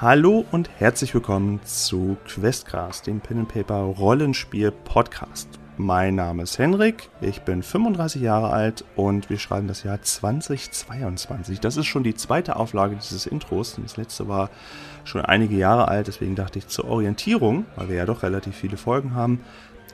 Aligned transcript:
Hallo 0.00 0.44
und 0.50 0.68
herzlich 0.80 1.14
willkommen 1.14 1.60
zu 1.64 2.16
Questcast, 2.26 3.06
dem 3.06 3.20
Pen 3.20 3.46
Paper 3.46 3.76
Rollenspiel 3.76 4.72
Podcast. 4.72 5.48
Mein 5.76 6.16
Name 6.16 6.42
ist 6.42 6.58
Henrik, 6.58 7.10
ich 7.20 7.42
bin 7.42 7.62
35 7.62 8.20
Jahre 8.20 8.50
alt 8.50 8.84
und 8.96 9.30
wir 9.30 9.38
schreiben 9.38 9.68
das 9.68 9.84
Jahr 9.84 10.02
2022. 10.02 11.60
Das 11.60 11.76
ist 11.76 11.86
schon 11.86 12.02
die 12.02 12.16
zweite 12.16 12.56
Auflage 12.56 12.96
dieses 12.96 13.24
Intros. 13.24 13.78
Das 13.80 13.96
letzte 13.96 14.26
war 14.26 14.50
schon 15.04 15.24
einige 15.24 15.54
Jahre 15.54 15.86
alt, 15.86 16.08
deswegen 16.08 16.34
dachte 16.34 16.58
ich 16.58 16.66
zur 16.66 16.86
Orientierung, 16.86 17.64
weil 17.76 17.88
wir 17.88 17.96
ja 17.96 18.04
doch 18.04 18.24
relativ 18.24 18.56
viele 18.56 18.76
Folgen 18.76 19.14
haben, 19.14 19.44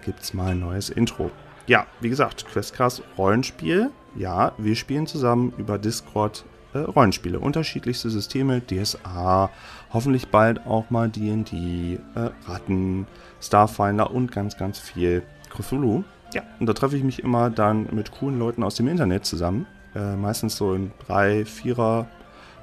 gibt 0.03 0.23
es 0.23 0.33
mal 0.33 0.53
ein 0.53 0.61
neues 0.61 0.89
Intro. 0.89 1.31
Ja, 1.71 1.87
wie 2.01 2.09
gesagt, 2.09 2.47
Questcast 2.47 3.01
Rollenspiel. 3.17 3.91
Ja, 4.17 4.55
wir 4.59 4.75
spielen 4.75 5.07
zusammen 5.07 5.53
über 5.57 5.79
Discord 5.79 6.45
äh, 6.75 6.79
Rollenspiele, 6.79 7.39
unterschiedlichste 7.39 8.11
Systeme, 8.11 8.61
DSA, 8.61 9.51
hoffentlich 9.93 10.31
bald 10.31 10.67
auch 10.67 10.91
mal 10.91 11.09
D&D, 11.09 12.01
äh, 12.17 12.31
Ratten, 12.49 13.07
Starfinder 13.41 14.11
und 14.11 14.33
ganz, 14.33 14.57
ganz 14.57 14.81
viel 14.81 15.23
Cthulhu. 15.49 16.03
Ja, 16.35 16.43
und 16.59 16.67
da 16.67 16.73
treffe 16.73 16.97
ich 16.97 17.05
mich 17.05 17.23
immer 17.23 17.51
dann 17.51 17.87
mit 17.93 18.11
coolen 18.11 18.41
Leuten 18.41 18.65
aus 18.65 18.75
dem 18.75 18.89
Internet 18.89 19.25
zusammen, 19.25 19.69
äh, 19.95 20.17
meistens 20.17 20.57
so 20.57 20.75
in 20.75 20.91
drei, 21.07 21.45
vierer, 21.45 22.09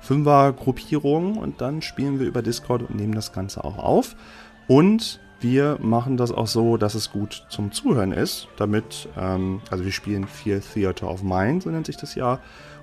fünfer 0.01 0.51
Gruppierungen 0.51 1.37
und 1.37 1.62
dann 1.62 1.81
spielen 1.81 2.20
wir 2.20 2.27
über 2.27 2.41
Discord 2.41 2.81
und 2.81 2.95
nehmen 2.95 3.15
das 3.15 3.31
Ganze 3.31 3.63
auch 3.63 3.77
auf. 3.77 4.17
Und 4.67 5.21
wir 5.40 5.77
machen 5.82 6.18
das 6.18 6.32
auch 6.32 6.48
so, 6.48 6.77
dass 6.77 6.96
es 6.96 7.12
gut 7.12 7.46
zum 7.50 7.72
Zuhören 7.72 8.12
ist, 8.12 8.48
damit, 8.58 9.08
ähm, 9.18 9.62
also 9.70 9.86
wir 9.86 9.91
spielen 9.91 10.27
viel 10.27 10.62
Theater 10.62 11.10
of 11.10 11.23
Mind, 11.23 11.63
so 11.63 11.70
nennt 11.70 11.86
sich 11.86 11.98
das 11.98 12.16
ja, 12.16 12.40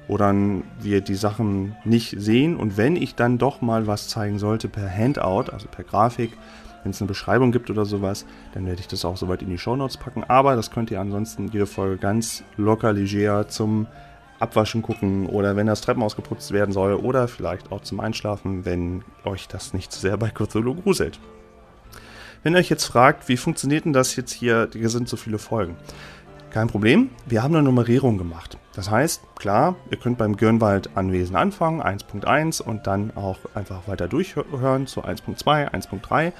wo 0.07 0.17
dann 0.17 0.65
wir 0.81 1.01
die 1.01 1.15
Sachen 1.15 1.77
nicht 1.85 2.15
sehen 2.19 2.57
und 2.57 2.77
wenn 2.77 2.97
ich 2.97 3.15
dann 3.15 3.39
doch 3.39 3.61
mal 3.61 3.87
was 3.87 4.09
zeigen 4.09 4.39
sollte 4.39 4.69
per 4.69 4.89
Handout, 4.89 5.51
also 5.53 5.67
per 5.69 5.85
Grafik, 5.85 6.37
wenn 6.83 6.91
es 6.91 7.01
eine 7.01 7.09
Beschreibung 7.09 7.51
gibt 7.51 7.71
oder 7.71 7.87
sowas, 7.87 8.27
dann 8.53 8.67
werde 8.67 8.81
ich 8.81 8.89
das 8.89 9.05
auch 9.05 9.17
soweit 9.17 9.41
in 9.41 9.49
die 9.49 9.59
Shownotes 9.59 9.97
packen. 9.97 10.23
Aber 10.25 10.55
das 10.55 10.71
könnt 10.71 10.91
ihr 10.91 11.01
ansonsten 11.01 11.49
jede 11.49 11.67
Folge 11.67 11.97
ganz 11.97 12.45
locker, 12.59 12.93
leger 12.93 13.49
zum 13.49 13.87
Abwaschen 14.39 14.83
gucken 14.83 15.27
oder 15.27 15.57
wenn 15.57 15.67
das 15.67 15.81
Treppenhaus 15.81 16.15
geputzt 16.17 16.53
werden 16.53 16.73
soll 16.73 16.95
oder 16.95 17.27
vielleicht 17.29 17.73
auch 17.73 17.81
zum 17.81 18.01
Einschlafen, 18.01 18.67
wenn 18.67 19.03
euch 19.25 19.49
das 19.49 19.73
nicht 19.73 19.93
zu 19.93 20.01
sehr 20.01 20.19
bei 20.19 20.29
Cthulhu 20.29 20.75
gruselt. 20.75 21.19
Wenn 22.45 22.53
ihr 22.53 22.59
euch 22.59 22.69
jetzt 22.69 22.85
fragt, 22.85 23.31
wie 23.31 23.39
funktioniert 23.39 23.87
denn 23.87 23.95
das 23.95 24.17
jetzt 24.17 24.31
hier, 24.31 24.69
hier 24.71 24.91
sind 24.91 25.09
so 25.09 25.17
viele 25.17 25.39
Folgen. 25.39 25.79
Kein 26.51 26.69
Problem, 26.69 27.09
wir 27.25 27.43
haben 27.43 27.55
eine 27.55 27.65
Nummerierung 27.65 28.19
gemacht. 28.19 28.59
Das 28.75 28.91
heißt, 28.91 29.23
klar, 29.35 29.77
ihr 29.91 29.97
könnt 29.97 30.19
beim 30.19 30.37
Gürnwald 30.37 30.95
Anwesen 30.95 31.37
anfangen, 31.37 31.81
1.1 31.81 32.61
und 32.61 32.87
dann 32.87 33.17
auch 33.17 33.39
einfach 33.55 33.89
weiter 33.89 34.09
durchhören 34.09 34.87
zu 34.87 35.03
1.2, 35.03 35.71
1.3. 35.71 36.33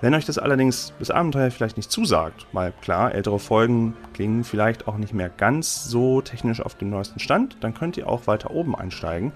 Wenn 0.00 0.14
euch 0.14 0.24
das 0.24 0.38
allerdings 0.38 0.94
das 0.98 1.10
Abenteuer 1.10 1.50
vielleicht 1.50 1.76
nicht 1.76 1.90
zusagt, 1.90 2.46
weil 2.52 2.72
klar, 2.80 3.14
ältere 3.14 3.38
Folgen 3.38 3.94
klingen 4.14 4.44
vielleicht 4.44 4.88
auch 4.88 4.96
nicht 4.96 5.12
mehr 5.12 5.28
ganz 5.28 5.84
so 5.84 6.22
technisch 6.22 6.62
auf 6.62 6.74
dem 6.74 6.88
neuesten 6.88 7.20
Stand, 7.20 7.58
dann 7.60 7.74
könnt 7.74 7.98
ihr 7.98 8.08
auch 8.08 8.26
weiter 8.26 8.50
oben 8.50 8.74
einsteigen. 8.74 9.32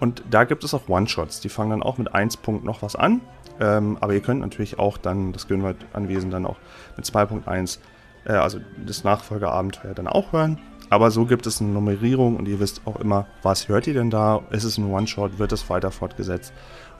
Und 0.00 0.22
da 0.30 0.44
gibt 0.44 0.64
es 0.64 0.74
auch 0.74 0.88
One-Shots, 0.88 1.40
die 1.40 1.48
fangen 1.48 1.70
dann 1.70 1.82
auch 1.82 1.96
mit 1.96 2.14
1. 2.14 2.38
noch 2.62 2.82
was 2.82 2.94
an. 2.94 3.22
Ähm, 3.60 3.96
aber 4.00 4.12
ihr 4.12 4.20
könnt 4.20 4.40
natürlich 4.40 4.78
auch 4.78 4.98
dann 4.98 5.32
das 5.32 5.48
Gönwald-Anwesen 5.48 6.30
dann 6.30 6.44
auch 6.44 6.56
mit 6.96 7.06
2.1 7.06 7.78
äh, 8.24 8.32
also 8.32 8.60
das 8.84 9.04
Nachfolgeabenteuer 9.04 9.94
dann 9.94 10.08
auch 10.08 10.32
hören. 10.32 10.58
Aber 10.90 11.10
so 11.10 11.24
gibt 11.24 11.46
es 11.46 11.60
eine 11.60 11.70
Nummerierung 11.70 12.36
und 12.36 12.46
ihr 12.48 12.60
wisst 12.60 12.82
auch 12.84 12.96
immer, 12.96 13.26
was 13.42 13.68
hört 13.68 13.86
ihr 13.86 13.94
denn 13.94 14.10
da? 14.10 14.42
Ist 14.50 14.64
es 14.64 14.76
ein 14.76 14.90
One-Shot? 14.90 15.38
Wird 15.38 15.52
es 15.52 15.70
weiter 15.70 15.90
fortgesetzt? 15.90 16.52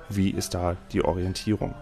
Wie 0.08 0.30
ist 0.30 0.54
da 0.54 0.76
die 0.92 1.04
Orientierung? 1.04 1.74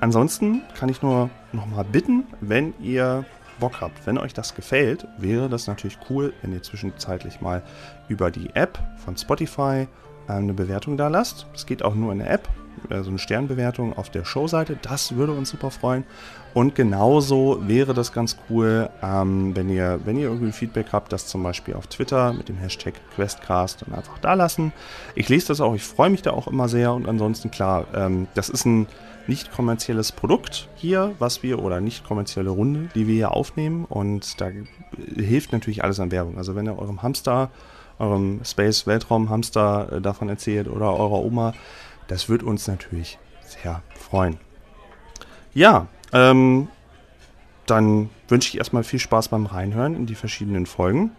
Ansonsten 0.00 0.62
kann 0.78 0.88
ich 0.88 1.02
nur 1.02 1.28
nochmal 1.52 1.84
bitten, 1.84 2.24
wenn 2.40 2.72
ihr 2.80 3.24
Bock 3.58 3.80
habt, 3.80 4.06
wenn 4.06 4.18
euch 4.18 4.32
das 4.32 4.54
gefällt, 4.54 5.06
wäre 5.18 5.48
das 5.48 5.66
natürlich 5.66 5.98
cool, 6.08 6.32
wenn 6.42 6.52
ihr 6.52 6.62
zwischenzeitlich 6.62 7.40
mal 7.40 7.62
über 8.08 8.30
die 8.30 8.50
App 8.54 8.78
von 9.04 9.16
Spotify 9.16 9.88
eine 10.28 10.54
Bewertung 10.54 10.96
da 10.96 11.08
lasst. 11.08 11.46
Es 11.54 11.66
geht 11.66 11.82
auch 11.82 11.94
nur 11.94 12.12
in 12.12 12.18
der 12.18 12.30
App 12.30 12.48
äh, 12.90 13.02
so 13.02 13.10
eine 13.10 13.18
Sternbewertung 13.18 13.96
auf 13.96 14.10
der 14.10 14.24
Showseite. 14.24 14.78
Das 14.82 15.16
würde 15.16 15.32
uns 15.32 15.50
super 15.50 15.70
freuen. 15.70 16.04
Und 16.54 16.74
genauso 16.74 17.60
wäre 17.66 17.94
das 17.94 18.12
ganz 18.12 18.36
cool, 18.48 18.88
ähm, 19.02 19.54
wenn, 19.54 19.68
ihr, 19.68 20.00
wenn 20.04 20.16
ihr 20.16 20.28
irgendwie 20.28 20.52
Feedback 20.52 20.86
habt, 20.92 21.12
das 21.12 21.26
zum 21.26 21.42
Beispiel 21.42 21.74
auf 21.74 21.86
Twitter 21.86 22.32
mit 22.32 22.48
dem 22.48 22.56
Hashtag 22.56 22.94
Questcast 23.14 23.82
dann 23.82 23.94
einfach 23.94 24.18
da 24.18 24.34
lassen. 24.34 24.72
Ich 25.14 25.28
lese 25.28 25.48
das 25.48 25.60
auch, 25.60 25.74
ich 25.74 25.84
freue 25.84 26.10
mich 26.10 26.22
da 26.22 26.32
auch 26.32 26.48
immer 26.48 26.68
sehr. 26.68 26.92
Und 26.94 27.08
ansonsten, 27.08 27.50
klar, 27.50 27.86
ähm, 27.94 28.26
das 28.34 28.48
ist 28.48 28.64
ein 28.64 28.86
nicht 29.26 29.52
kommerzielles 29.52 30.10
Produkt 30.10 30.68
hier, 30.74 31.12
was 31.18 31.42
wir, 31.42 31.62
oder 31.62 31.82
nicht 31.82 32.06
kommerzielle 32.06 32.48
Runde, 32.48 32.88
die 32.94 33.06
wir 33.06 33.14
hier 33.14 33.32
aufnehmen. 33.32 33.84
Und 33.84 34.40
da 34.40 34.48
hilft 35.16 35.52
natürlich 35.52 35.84
alles 35.84 36.00
an 36.00 36.10
Werbung. 36.10 36.38
Also 36.38 36.56
wenn 36.56 36.66
ihr 36.66 36.78
eurem 36.78 37.02
Hamster, 37.02 37.50
eurem 37.98 38.40
Space-Weltraum-Hamster 38.44 39.92
äh, 39.92 40.00
davon 40.00 40.28
erzählt 40.28 40.68
oder 40.68 40.94
eurer 40.94 41.24
Oma, 41.24 41.54
das 42.06 42.28
wird 42.28 42.42
uns 42.42 42.66
natürlich 42.66 43.18
sehr 43.46 43.82
freuen. 43.94 44.38
Ja, 45.54 45.86
ähm, 46.12 46.68
dann 47.66 48.10
wünsche 48.28 48.48
ich 48.48 48.58
erstmal 48.58 48.84
viel 48.84 48.98
Spaß 48.98 49.28
beim 49.28 49.46
Reinhören 49.46 49.94
in 49.94 50.06
die 50.06 50.14
verschiedenen 50.14 50.66
Folgen. 50.66 51.12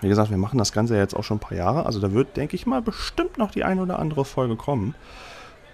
Wie 0.00 0.08
gesagt, 0.08 0.30
wir 0.30 0.38
machen 0.38 0.58
das 0.58 0.72
Ganze 0.72 0.96
jetzt 0.96 1.14
auch 1.14 1.22
schon 1.22 1.36
ein 1.36 1.40
paar 1.40 1.56
Jahre. 1.56 1.86
Also 1.86 2.00
da 2.00 2.12
wird, 2.12 2.36
denke 2.36 2.56
ich 2.56 2.66
mal, 2.66 2.82
bestimmt 2.82 3.38
noch 3.38 3.50
die 3.52 3.64
eine 3.64 3.82
oder 3.82 3.98
andere 3.98 4.24
Folge 4.24 4.56
kommen. 4.56 4.94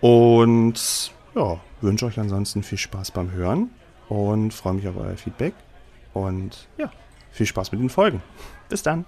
Und 0.01 1.13
ja, 1.35 1.59
wünsche 1.81 2.07
euch 2.07 2.19
ansonsten 2.19 2.63
viel 2.63 2.79
Spaß 2.79 3.11
beim 3.13 3.33
Hören 3.33 3.71
und 4.09 4.53
freue 4.53 4.75
mich 4.75 4.89
auf 4.89 4.97
euer 4.97 5.17
Feedback. 5.17 5.55
Und 6.13 6.69
ja, 6.77 6.91
viel 7.31 7.47
Spaß 7.47 7.73
mit 7.73 7.81
den 7.81 7.91
Folgen. 7.91 8.23
Bis 8.69 8.83
dann. 8.83 9.07